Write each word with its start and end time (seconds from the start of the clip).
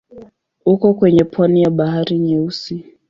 Upo 0.65 0.93
kwenye 0.93 1.23
pwani 1.23 1.61
ya 1.61 1.69
Bahari 1.69 2.19
Nyeusi. 2.19 2.85